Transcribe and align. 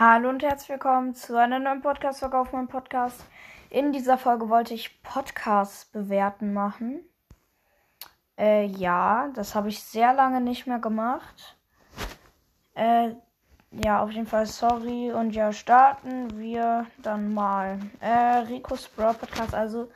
Hallo 0.00 0.28
und 0.28 0.44
herzlich 0.44 0.68
willkommen 0.68 1.16
zu 1.16 1.36
einer 1.36 1.58
neuen 1.58 1.82
Podcast-Folge 1.82 2.38
auf 2.38 2.52
meinem 2.52 2.68
Podcast. 2.68 3.24
In 3.68 3.90
dieser 3.90 4.16
Folge 4.16 4.48
wollte 4.48 4.72
ich 4.72 5.02
Podcasts 5.02 5.86
bewerten 5.86 6.52
machen. 6.54 7.00
Äh, 8.38 8.66
ja, 8.66 9.28
das 9.34 9.56
habe 9.56 9.70
ich 9.70 9.82
sehr 9.82 10.14
lange 10.14 10.40
nicht 10.40 10.68
mehr 10.68 10.78
gemacht. 10.78 11.56
Äh, 12.76 13.14
ja, 13.72 14.00
auf 14.00 14.12
jeden 14.12 14.28
Fall 14.28 14.46
sorry. 14.46 15.10
Und 15.10 15.32
ja, 15.32 15.52
starten 15.52 16.38
wir 16.38 16.86
dann 16.98 17.34
mal. 17.34 17.80
Äh, 17.98 18.44
Rico's 18.46 18.86
Brawl 18.86 19.14
Podcast. 19.14 19.52
Also, 19.52 19.90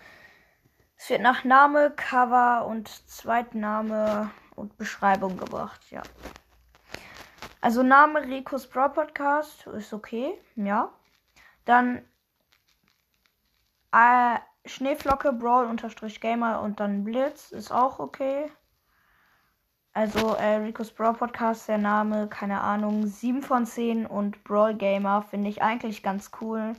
es 0.97 1.11
wird 1.11 1.21
nach 1.21 1.45
Name, 1.45 1.93
Cover 1.93 2.67
und 2.67 2.89
Zweitname 3.09 4.33
und 4.57 4.77
Beschreibung 4.77 5.37
gebracht. 5.37 5.93
Ja. 5.93 6.03
Also 7.63 7.85
Name 7.85 8.21
Rico's 8.23 8.67
Brawl 8.67 8.91
Podcast 8.91 9.69
ist 9.69 9.93
okay, 9.93 10.35
ja. 10.57 10.93
Dann 11.65 12.03
äh, 13.93 14.39
Schneeflocke 14.67 15.33
Brawl 15.33 15.67
unterstrich 15.67 16.21
Gamer 16.21 16.61
und 16.61 16.81
dann 16.81 17.05
Blitz 17.05 17.53
ist 17.53 17.71
auch 17.71 18.01
okay. 18.01 18.51
Also 19.93 20.35
äh, 20.35 20.57
Rico's 20.57 20.91
Brawl 20.91 21.15
Podcast, 21.15 21.69
der 21.69 21.79
Name, 21.79 22.27
keine 22.27 22.63
Ahnung, 22.63 23.07
7 23.07 23.43
von 23.43 23.65
10 23.65 24.07
und 24.07 24.43
Brawl 24.43 24.75
Gamer 24.75 25.23
finde 25.23 25.49
ich 25.49 25.63
eigentlich 25.63 26.03
ganz 26.03 26.33
cool. 26.41 26.73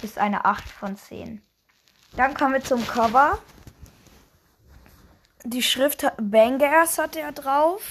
Ist 0.00 0.16
eine 0.16 0.46
8 0.46 0.66
von 0.66 0.96
10. 0.96 1.42
Dann 2.16 2.32
kommen 2.32 2.54
wir 2.54 2.64
zum 2.64 2.86
Cover. 2.86 3.38
Die 5.44 5.62
Schrift 5.62 6.10
Bangers 6.16 6.98
hat 6.98 7.16
er 7.16 7.32
drauf. 7.32 7.82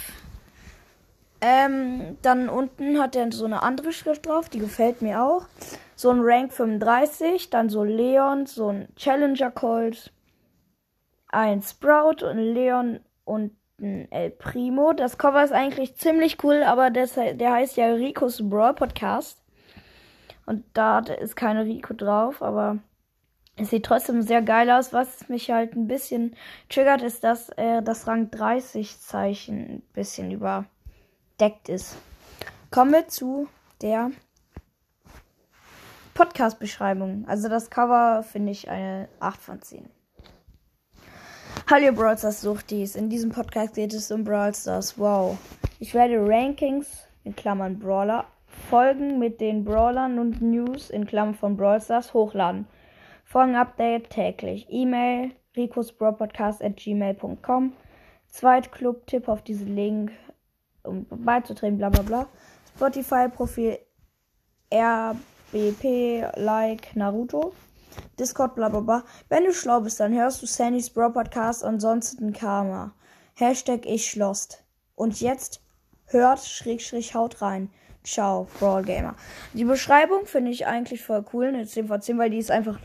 Ähm, 1.42 2.18
dann 2.22 2.50
unten 2.50 3.00
hat 3.00 3.16
er 3.16 3.32
so 3.32 3.46
eine 3.46 3.64
andere 3.64 3.92
Schrift 3.92 4.28
drauf, 4.28 4.48
die 4.48 4.60
gefällt 4.60 5.02
mir 5.02 5.24
auch. 5.24 5.48
So 5.96 6.12
ein 6.12 6.20
Rank 6.22 6.54
35, 6.54 7.50
dann 7.50 7.70
so 7.70 7.84
Leon, 7.84 8.46
so 8.46 8.70
ein 8.70 8.88
Challenger 8.96 9.50
Colt, 9.50 10.14
ein 11.30 11.64
Sprout 11.64 12.24
und 12.24 12.38
Leon 12.38 13.00
und 13.26 13.56
ein 13.80 14.12
El 14.12 14.30
Primo. 14.30 14.94
Das 14.94 15.18
Cover 15.18 15.44
ist 15.44 15.52
eigentlich 15.52 15.96
ziemlich 15.96 16.44
cool, 16.44 16.62
aber 16.64 16.92
das, 16.92 17.14
der 17.16 17.52
heißt 17.52 17.76
ja 17.78 17.88
Ricos 17.88 18.48
Brawl 18.48 18.76
Podcast. 18.76 19.42
Und 20.46 20.64
da 20.74 21.00
ist 21.00 21.36
keine 21.36 21.66
Rico 21.66 21.94
drauf, 21.94 22.42
aber 22.42 22.80
es 23.58 23.70
sieht 23.70 23.86
trotzdem 23.86 24.22
sehr 24.22 24.42
geil 24.42 24.70
aus. 24.70 24.94
Was 24.94 25.28
mich 25.30 25.50
halt 25.50 25.76
ein 25.76 25.88
bisschen 25.88 26.36
triggert, 26.70 27.02
ist, 27.02 27.24
dass 27.24 27.50
er 27.50 27.82
das 27.82 28.08
Rang 28.08 28.32
30 28.32 29.00
Zeichen 29.00 29.58
ein 29.58 29.82
bisschen 29.94 30.32
über 30.32 30.66
verdeckt 31.42 31.70
ist. 31.70 31.98
Kommen 32.70 32.92
wir 32.92 33.08
zu 33.08 33.48
der 33.82 34.12
Podcast-Beschreibung. 36.14 37.26
Also 37.28 37.50
das 37.50 37.72
Cover 37.72 38.22
finde 38.22 38.52
ich 38.52 38.70
eine 38.70 39.10
8 39.20 39.42
von 39.42 39.60
10. 39.60 39.90
Hallo 41.68 41.94
Brawl 41.94 42.16
Stars 42.16 42.42
Suchtis. 42.42 42.96
In 42.96 43.10
diesem 43.10 43.32
Podcast 43.32 43.74
geht 43.74 43.92
es 43.92 44.12
um 44.12 44.24
Brawl 44.24 44.54
Stars. 44.54 45.00
Wow. 45.00 45.36
Ich 45.80 45.96
werde 45.96 46.24
Rankings 46.24 47.08
in 47.24 47.36
Klammern 47.36 47.80
Brawler, 47.80 48.26
Folgen 48.70 49.18
mit 49.18 49.42
den 49.42 49.64
Brawlern 49.64 50.20
und 50.20 50.44
News 50.44 50.92
in 50.92 51.08
Klammern 51.08 51.34
von 51.34 51.58
Brawl 51.58 51.82
Stars 51.82 52.14
hochladen. 52.14 52.68
Folgen-Update 53.26 54.12
täglich. 54.12 54.68
E-Mail 54.70 55.32
ricosbrawlpodcast 55.58 56.62
at 56.62 56.78
gmail.com. 56.78 57.74
Zweitclub-Tipp 58.28 59.28
auf 59.28 59.42
diesen 59.42 59.76
Link 59.76 60.12
um 60.84 61.06
beizutreten, 61.10 61.78
bla 61.78 61.90
bla 61.90 62.02
bla. 62.02 62.28
Spotify-Profil 62.76 63.78
RBP, 64.74 66.26
Like, 66.36 66.96
Naruto. 66.96 67.54
Discord, 68.18 68.56
bla 68.56 68.70
bla 68.70 68.80
bla. 68.80 69.04
Wenn 69.30 69.44
du 69.44 69.54
schlau 69.54 69.82
bist, 69.82 70.00
dann 70.00 70.14
hörst 70.14 70.42
du 70.42 70.46
Sandys 70.46 70.90
Bro 70.90 71.12
Podcast, 71.12 71.64
ansonsten 71.64 72.34
Karma. 72.34 72.94
Hashtag 73.36 73.86
ich 73.86 74.10
schlost. 74.10 74.64
Und 74.96 75.20
jetzt 75.20 75.62
hört, 76.06 76.40
schräg, 76.40 76.82
schräg, 76.82 77.14
haut 77.14 77.42
rein. 77.42 77.70
Ciao, 78.04 78.48
Brawl 78.60 78.84
Gamer. 78.84 79.16
Die 79.54 79.64
Beschreibung 79.64 80.26
finde 80.26 80.52
ich 80.52 80.66
eigentlich 80.66 81.04
voll 81.04 81.24
cool, 81.34 81.48
eine 81.48 81.68
10 81.68 81.88
von 81.88 82.02
10, 82.02 82.18
weil 82.18 82.30
die 82.30 82.40
ist 82.40 82.52
einfach 82.52 82.80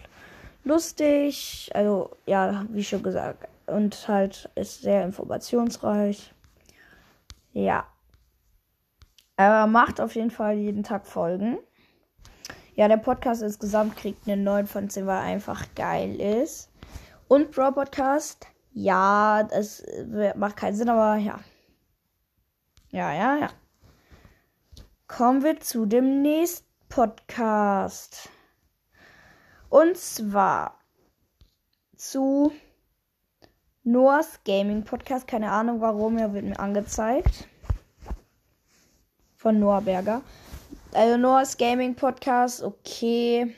lustig. 0.65 1.71
Also, 1.75 2.11
ja, 2.27 2.67
wie 2.71 2.85
schon 2.85 3.03
gesagt. 3.03 3.49
Und 3.67 4.09
halt 4.09 4.51
ist 4.55 4.83
sehr 4.83 5.05
informationsreich. 5.05 6.33
Ja. 7.57 7.87
Er 9.37 9.67
macht 9.67 9.99
auf 10.03 10.15
jeden 10.15 10.31
Fall 10.31 10.57
jeden 10.57 10.83
Tag 10.83 11.07
Folgen. 11.07 11.57
Ja, 12.75 12.87
der 12.87 12.99
Podcast 12.99 13.41
insgesamt 13.41 13.97
kriegt 13.97 14.29
eine 14.29 14.37
9 14.37 14.67
von 14.67 14.91
10, 14.91 15.07
weil 15.07 15.17
er 15.17 15.23
einfach 15.23 15.65
geil 15.75 16.21
ist. 16.21 16.71
Und 17.29 17.53
Pro 17.53 17.71
Podcast, 17.73 18.47
ja, 18.73 19.43
das 19.45 19.83
macht 20.35 20.59
keinen 20.59 20.77
Sinn, 20.77 20.91
aber 20.91 21.17
ja. 21.17 21.41
Ja, 22.91 23.15
ja, 23.15 23.39
ja. 23.39 23.51
Kommen 25.09 25.43
wir 25.43 25.59
zu 25.59 25.87
dem 25.87 26.21
nächsten 26.21 26.69
Podcast. 26.91 28.29
Und 29.71 29.97
zwar 29.97 30.79
zu 31.97 32.53
Noahs 33.89 34.41
Gaming 34.45 34.83
Podcast. 34.83 35.29
Keine 35.29 35.53
Ahnung 35.53 35.81
warum, 35.81 36.19
er 36.19 36.35
wird 36.35 36.45
mir 36.45 36.59
angezeigt. 36.59 37.47
Von 39.37 39.61
Noah 39.61 39.81
Berger. 39.81 40.23
Also 40.93 41.17
Noahs 41.17 41.57
Gaming 41.57 41.95
Podcast, 41.95 42.65
okay. 42.65 43.55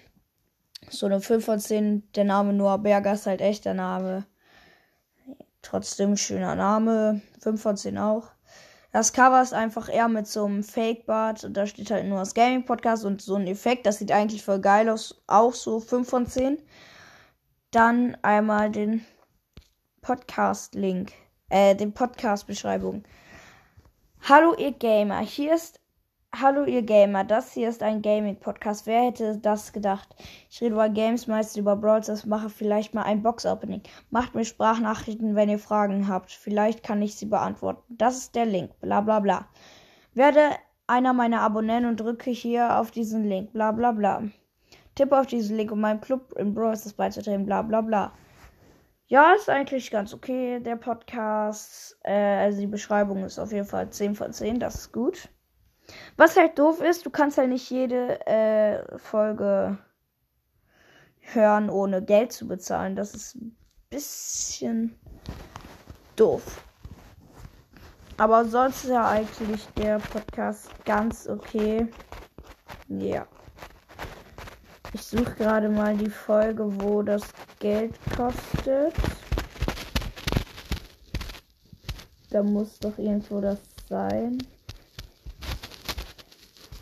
So 0.91 1.07
eine 1.07 1.23
5 1.23 1.43
von 1.43 1.59
10. 1.59 2.13
Der 2.15 2.25
Name 2.25 2.53
Noah 2.53 2.77
Berger 2.77 3.15
ist 3.15 3.27
halt 3.27 3.41
echt 3.41 3.65
der 3.65 3.73
Name. 3.73 4.27
Trotzdem 5.63 6.15
schöner 6.19 6.57
Name. 6.57 7.23
5 7.41 7.63
von 7.63 7.79
10 7.79 7.97
auch. 7.97 8.29
Das 8.93 9.15
Cover 9.15 9.41
ist 9.41 9.55
einfach 9.55 9.89
eher 9.89 10.09
mit 10.09 10.27
so 10.27 10.45
einem 10.45 10.63
Fake-Bart 10.63 11.45
und 11.45 11.57
da 11.57 11.67
steht 11.67 11.91
halt 11.91 12.05
Noahs 12.05 12.35
Gaming 12.35 12.67
Podcast 12.67 13.07
und 13.07 13.23
so 13.23 13.37
ein 13.37 13.47
Effekt. 13.47 13.87
Das 13.87 13.97
sieht 13.97 14.13
eigentlich 14.13 14.45
voll 14.45 14.61
geil 14.61 14.91
aus. 14.91 15.23
Auch 15.27 15.55
so 15.55 15.81
5 15.81 16.07
von 16.07 16.27
10. 16.27 16.59
Dann 17.71 18.15
einmal 18.21 18.71
den 18.71 19.07
Podcast-Link, 20.09 21.13
äh, 21.51 21.75
den 21.75 21.93
Podcast-Beschreibung. 21.93 23.03
Hallo 24.27 24.55
ihr 24.55 24.73
Gamer, 24.73 25.19
hier 25.19 25.55
ist 25.55 25.81
Hallo 26.35 26.65
ihr 26.65 26.81
Gamer, 26.81 27.25
das 27.25 27.53
hier 27.53 27.69
ist 27.69 27.83
ein 27.83 28.01
Gaming-Podcast. 28.01 28.87
Wer 28.87 29.03
hätte 29.03 29.37
das 29.37 29.75
gedacht? 29.75 30.09
Ich 30.49 30.63
rede 30.63 30.73
über 30.73 30.89
Games, 30.89 31.27
meist 31.27 31.59
über 31.59 31.77
Brawls, 31.77 32.07
das 32.07 32.25
mache 32.25 32.49
vielleicht 32.49 32.95
mal 32.95 33.03
ein 33.03 33.23
Box-Opening. 33.23 33.83
Macht 34.09 34.35
mir 34.35 34.47
Sprachnachrichten, 34.47 35.35
wenn 35.35 35.51
ihr 35.51 35.59
Fragen 35.59 36.09
habt. 36.09 36.33
Vielleicht 36.33 36.83
kann 36.83 37.03
ich 37.03 37.17
sie 37.17 37.27
beantworten. 37.27 37.83
Das 37.99 38.17
ist 38.17 38.35
der 38.35 38.47
Link, 38.47 38.81
bla 38.81 39.03
bla 39.03 39.21
bla. 39.21 39.47
Werde 40.15 40.41
einer 40.87 41.13
meiner 41.13 41.43
Abonnenten 41.43 41.91
und 41.91 42.01
drücke 42.01 42.31
hier 42.31 42.79
auf 42.79 42.93
diesen 42.93 43.29
Link, 43.29 43.53
bla 43.53 43.73
bla 43.73 43.93
bla. 43.93 44.23
Tippe 44.95 45.21
auf 45.21 45.27
diesen 45.27 45.59
Link, 45.59 45.71
um 45.71 45.83
meinem 45.83 46.01
Club 46.01 46.33
in 46.39 46.55
Brawls 46.55 46.91
beizutreten, 46.95 47.45
bla 47.45 47.61
bla 47.61 47.83
bla. 47.83 48.15
Ja, 49.09 49.33
ist 49.33 49.49
eigentlich 49.49 49.91
ganz 49.91 50.13
okay, 50.13 50.61
der 50.61 50.77
Podcast. 50.77 51.99
Äh, 52.05 52.13
also 52.13 52.61
die 52.61 52.67
Beschreibung 52.67 53.25
ist 53.25 53.39
auf 53.39 53.53
jeden 53.53 53.65
Fall 53.65 53.89
10 53.89 54.15
von 54.15 54.33
10, 54.35 54.61
das 54.61 54.75
ist 54.75 54.93
gut. 54.93 55.31
Was 56.19 56.37
halt 56.37 56.59
doof 56.59 56.83
ist, 56.83 57.07
du 57.07 57.11
kannst 57.11 57.39
halt 57.39 57.49
nicht 57.49 57.71
jede 57.71 58.25
äh, 58.27 58.99
Folge 58.99 59.79
hören, 61.21 61.71
ohne 61.71 62.05
Geld 62.05 62.33
zu 62.33 62.47
bezahlen. 62.47 62.97
Das 62.97 63.15
ist 63.15 63.37
ein 63.37 63.57
bisschen 63.89 64.99
doof. 66.17 66.63
Aber 68.19 68.45
sonst 68.45 68.85
ist 68.85 68.91
ja 68.91 69.09
eigentlich 69.09 69.67
der 69.69 70.01
Podcast 70.01 70.69
ganz 70.85 71.27
okay. 71.27 71.89
Ja. 72.89 73.27
Ich 74.95 75.03
suche 75.03 75.35
gerade 75.35 75.69
mal 75.69 75.97
die 75.97 76.09
Folge, 76.09 76.65
wo 76.81 77.03
das 77.03 77.23
Geld 77.59 77.95
kostet. 78.17 78.95
Da 82.31 82.43
muss 82.43 82.79
doch 82.79 82.97
irgendwo 82.99 83.41
das 83.41 83.59
sein. 83.89 84.39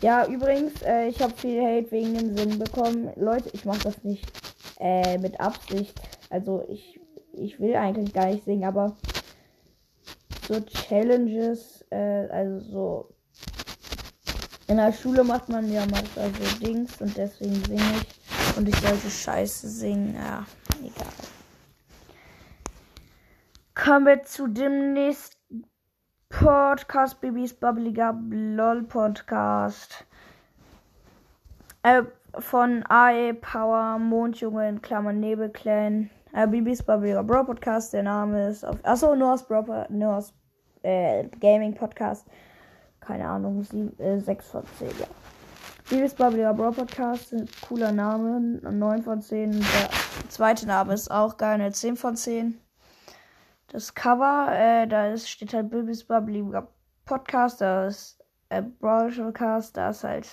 Ja, 0.01 0.25
übrigens, 0.27 0.81
äh, 0.83 1.07
ich 1.07 1.21
habe 1.21 1.33
viel 1.35 1.61
Hate 1.61 1.91
wegen 1.91 2.13
dem 2.13 2.37
Singen 2.37 2.59
bekommen. 2.59 3.11
Leute, 3.15 3.49
ich 3.53 3.65
mache 3.65 3.83
das 3.83 4.03
nicht 4.03 4.25
äh, 4.79 5.17
mit 5.17 5.39
Absicht. 5.39 5.99
Also 6.29 6.63
ich, 6.69 6.99
ich 7.33 7.59
will 7.59 7.75
eigentlich 7.75 8.13
gar 8.13 8.27
nicht 8.27 8.45
singen, 8.45 8.65
aber 8.65 8.95
so 10.47 10.61
Challenges, 10.61 11.83
äh, 11.89 12.27
also 12.29 12.59
so 12.59 13.16
in 14.67 14.77
der 14.77 14.91
Schule 14.91 15.23
macht 15.23 15.49
man 15.49 15.71
ja 15.71 15.85
manchmal 15.89 16.29
so 16.33 16.59
Dings 16.59 17.01
und 17.01 17.15
deswegen 17.17 17.55
singe 17.65 17.81
ich. 18.01 18.57
Und 18.57 18.67
ich 18.67 18.75
sollte 18.75 19.09
Scheiße 19.09 19.67
singen. 19.67 20.15
Ja, 20.15 20.45
egal. 20.79 21.07
Kommen 23.75 24.05
wir 24.05 24.23
zu 24.23 24.47
dem 24.47 24.93
nächsten 24.93 25.65
Podcast. 26.29 27.21
Babys 27.21 27.53
Bubbliger 27.53 28.17
LOL 28.29 28.83
Podcast. 28.83 30.05
Äh, 31.83 32.03
von 32.39 32.83
AE 32.89 33.33
Power, 33.33 33.97
Mondjunge 33.97 34.67
in 34.67 34.81
Klammern 34.81 35.19
Nebelclan, 35.19 36.09
äh, 36.33 36.47
Bibis 36.47 36.83
Bubbly 36.83 37.13
Bro 37.23 37.45
Podcast, 37.45 37.93
der 37.93 38.03
Name 38.03 38.49
ist 38.49 38.65
auf. 38.65 38.77
Achso, 38.83 39.15
Noah's 39.15 39.47
Bro, 39.47 39.85
Noah's 39.89 40.33
äh, 40.83 41.25
Gaming 41.39 41.73
Podcast. 41.73 42.27
Keine 43.07 43.29
Ahnung, 43.29 43.63
6 43.63 43.97
äh, 43.99 44.41
von 44.41 44.63
10, 44.77 44.89
ja. 44.99 45.07
Bibis 45.89 46.13
Bubbly 46.13 46.43
Bro 46.53 46.71
Podcast, 46.71 47.33
cooler 47.61 47.93
Name, 47.93 48.59
9 48.61 49.01
von 49.01 49.21
10. 49.21 49.51
Der 49.51 49.89
zweite 50.27 50.67
Name 50.67 50.93
ist 50.93 51.09
auch 51.09 51.37
geil, 51.37 51.53
eine 51.53 51.71
10 51.71 51.95
von 51.95 52.17
10. 52.17 52.59
Das 53.67 53.95
Cover, 53.95 54.49
äh, 54.51 54.87
da 54.89 55.07
ist, 55.13 55.29
steht 55.29 55.53
halt 55.53 55.69
Bibis 55.69 56.03
Bubbly 56.03 56.43
Podcast, 57.05 57.61
da 57.61 57.87
ist 57.87 58.19
äh, 58.49 58.61
Broadcast, 58.61 59.77
da 59.77 59.91
ist 59.91 60.03
halt 60.03 60.27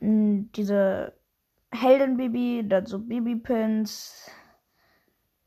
diese 0.00 1.12
Heldenbaby, 1.70 2.66
dann 2.68 2.86
so 2.86 2.98
Babypins, 2.98 4.28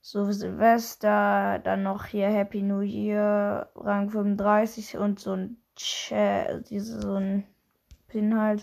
so 0.05 0.31
Silvester, 0.31 1.57
dann 1.63 1.81
noch 1.81 2.05
hier 2.05 2.27
Happy 2.27 2.61
New 2.61 2.81
Year, 2.81 3.71
Rang 3.75 4.11
35 4.11 4.97
und 4.97 5.19
so 5.19 5.33
ein 5.33 5.57
Ch 5.75 6.13
diese, 6.69 7.01
so 7.01 7.15
ein 7.15 7.43
Pin 8.07 8.39
halt. 8.39 8.61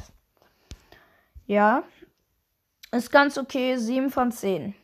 Ja. 1.47 1.83
Ist 2.93 3.11
ganz 3.11 3.39
okay, 3.39 3.77
7 3.77 4.11
von 4.11 4.31
10. 4.31 4.77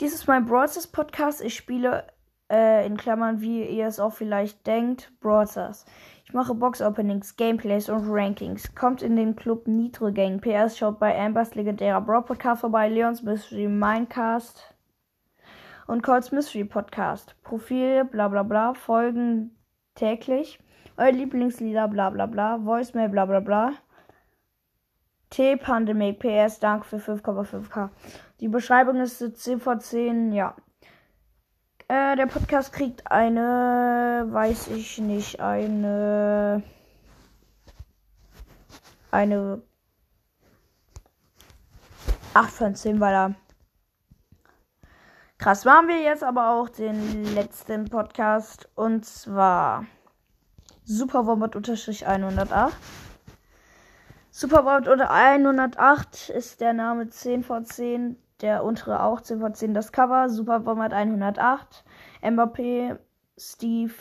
Dies 0.00 0.14
ist 0.14 0.26
mein 0.26 0.46
Brawl 0.46 0.68
Podcast. 0.90 1.42
Ich 1.42 1.54
spiele 1.54 2.08
äh, 2.50 2.84
in 2.84 2.96
Klammern, 2.96 3.40
wie 3.40 3.64
ihr 3.64 3.86
es 3.86 4.00
auch 4.00 4.12
vielleicht 4.12 4.66
denkt, 4.66 5.12
Brawl 5.20 5.46
ich 6.24 6.34
mache 6.34 6.54
Box-Openings, 6.54 7.36
Gameplays 7.36 7.88
und 7.88 8.10
Rankings. 8.10 8.74
Kommt 8.74 9.02
in 9.02 9.14
den 9.14 9.36
Club 9.36 9.68
Nitro 9.68 10.10
Gang. 10.10 10.40
PS 10.40 10.76
schaut 10.76 10.98
bei 10.98 11.16
Ambers 11.16 11.54
legendärer 11.54 12.00
Brawl 12.00 12.22
Podcast 12.22 12.62
vorbei, 12.62 12.88
Leons 12.88 13.22
Mystery 13.22 13.68
Minecast 13.68 14.71
und 15.86 16.02
Colts 16.02 16.32
Mystery 16.32 16.64
Podcast. 16.64 17.34
Profil, 17.42 18.04
bla 18.04 18.28
bla 18.28 18.42
bla, 18.42 18.74
Folgen 18.74 19.56
täglich. 19.94 20.58
Euer 20.96 21.12
Lieblingslieder, 21.12 21.88
bla 21.88 22.10
bla 22.10 22.26
bla, 22.26 22.64
Voicemail, 22.64 23.08
bla 23.08 23.26
bla 23.26 23.40
bla. 23.40 23.72
T-Pandemic, 25.30 26.18
PS, 26.18 26.60
danke 26.60 26.86
für 26.86 26.98
5,5k. 26.98 27.88
Die 28.40 28.48
Beschreibung 28.48 29.00
ist 29.00 29.18
10 29.18 29.60
von 29.60 29.80
10, 29.80 30.32
ja. 30.32 30.54
Äh, 31.88 32.16
der 32.16 32.26
Podcast 32.26 32.72
kriegt 32.72 33.10
eine, 33.10 34.26
weiß 34.28 34.68
ich 34.68 34.98
nicht, 34.98 35.40
eine, 35.40 36.62
eine 39.10 39.62
8 42.34 42.50
von 42.50 42.74
10, 42.74 43.00
weil 43.00 43.14
er 43.14 43.34
krass 45.42 45.66
waren 45.66 45.88
wir 45.88 46.00
jetzt 46.00 46.22
aber 46.22 46.50
auch 46.50 46.68
den 46.68 47.34
letzten 47.34 47.86
Podcast 47.86 48.68
und 48.76 49.04
zwar 49.04 49.86
Superwombat 50.84 51.56
unterstrich 51.56 52.06
108. 52.06 52.72
Superwombat 54.30 54.86
unter 54.86 55.10
108 55.10 56.28
ist 56.28 56.60
der 56.60 56.74
Name 56.74 57.08
10 57.08 57.42
von 57.42 57.64
10 57.64 58.16
der 58.40 58.62
untere 58.62 59.02
auch 59.02 59.20
10 59.20 59.40
von 59.40 59.52
10 59.52 59.74
das 59.74 59.90
Cover. 59.90 60.28
Super 60.28 60.60
Bomber 60.60 60.92
108. 60.92 61.84
Mbappé, 62.22 62.98
Steve, 63.36 63.94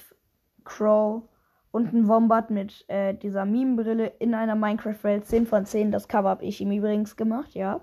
Crow 0.63 1.23
und 1.71 1.91
ein 1.91 2.07
Wombat 2.07 2.51
mit 2.51 2.85
äh, 2.87 3.15
dieser 3.15 3.45
Meme-Brille 3.45 4.13
in 4.19 4.35
einer 4.35 4.53
Minecraft-Welt. 4.53 5.25
10 5.25 5.47
von 5.47 5.65
10. 5.65 5.91
Das 5.91 6.07
Cover 6.07 6.29
habe 6.29 6.45
ich 6.45 6.61
ihm 6.61 6.71
übrigens 6.71 7.15
gemacht, 7.15 7.55
ja. 7.55 7.81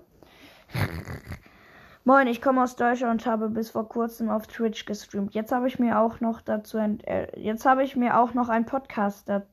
Moin, 2.09 2.25
ich 2.25 2.41
komme 2.41 2.63
aus 2.63 2.75
Deutschland 2.75 3.21
und 3.21 3.31
habe 3.31 3.49
bis 3.49 3.69
vor 3.69 3.87
kurzem 3.87 4.31
auf 4.31 4.47
Twitch 4.47 4.85
gestreamt. 4.85 5.35
Jetzt 5.35 5.51
habe 5.51 5.67
ich 5.67 5.77
mir 5.77 5.99
auch 5.99 6.21
noch 6.21 6.41
dazu 6.41 6.79
ein, 6.79 6.99
äh, 7.01 7.39
jetzt 7.39 7.67
habe 7.67 7.83
ich 7.83 7.95
mir 7.95 8.19
auch 8.19 8.33
noch 8.33 8.49
einen 8.49 8.65
Podcast 8.65 9.29
da, 9.29 9.43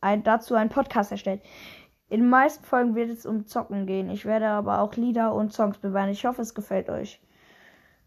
ein, 0.00 0.22
dazu 0.22 0.54
einen 0.54 0.70
Podcast 0.70 1.12
erstellt. 1.12 1.42
In 2.08 2.20
den 2.20 2.30
meisten 2.30 2.64
Folgen 2.64 2.94
wird 2.94 3.10
es 3.10 3.26
um 3.26 3.44
Zocken 3.44 3.84
gehen. 3.84 4.08
Ich 4.08 4.24
werde 4.24 4.48
aber 4.48 4.80
auch 4.80 4.94
Lieder 4.94 5.34
und 5.34 5.52
Songs 5.52 5.76
bewahren. 5.76 6.08
Ich 6.08 6.24
hoffe, 6.24 6.40
es 6.40 6.54
gefällt 6.54 6.88
euch. 6.88 7.20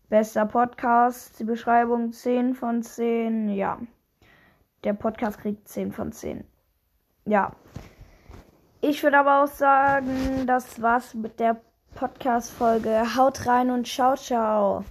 Bester 0.09 0.47
Podcast, 0.47 1.39
die 1.39 1.43
Beschreibung 1.43 2.11
10 2.11 2.55
von 2.55 2.81
10. 2.81 3.49
Ja. 3.49 3.77
Der 4.83 4.93
Podcast 4.93 5.37
kriegt 5.37 5.67
10 5.67 5.91
von 5.91 6.11
10. 6.11 6.43
Ja. 7.25 7.51
Ich 8.81 9.03
würde 9.03 9.19
aber 9.19 9.43
auch 9.43 9.47
sagen, 9.47 10.47
das 10.47 10.81
war's 10.81 11.13
mit 11.13 11.39
der 11.39 11.61
Podcast-Folge. 11.99 13.17
Haut 13.17 13.45
rein 13.45 13.71
und 13.71 13.85
ciao, 13.85 14.15
ciao. 14.15 14.85